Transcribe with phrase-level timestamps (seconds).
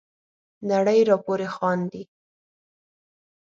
[0.69, 2.03] نړۍ را پوري خاندي.